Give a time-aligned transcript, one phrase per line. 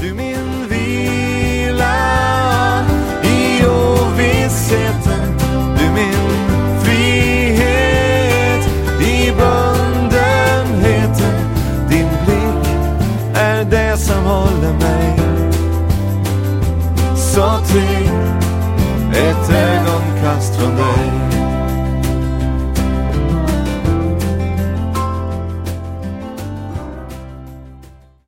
[0.00, 1.94] du min vila
[3.22, 5.38] i ovissheten,
[5.78, 6.30] du min
[6.84, 8.68] frihet
[9.00, 11.34] i bundenheten.
[11.88, 12.66] Din blick
[13.34, 15.20] är det som håller mig
[17.16, 18.10] så trygg.
[19.12, 21.49] Ett ögonkast från dig.